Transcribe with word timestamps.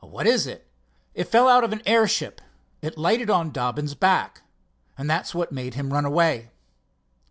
"What 0.03 0.25
is 0.25 0.47
it?" 0.47 0.65
"It 1.13 1.25
fell 1.25 1.47
out 1.47 1.63
of 1.63 1.71
an 1.73 1.83
airship. 1.85 2.41
It 2.81 2.97
lighted 2.97 3.29
on 3.29 3.51
Dobbin's 3.51 3.93
back. 3.93 4.41
That's 4.97 5.35
what 5.35 5.51
made 5.51 5.75
him 5.75 5.93
run 5.93 6.05
away." 6.05 6.49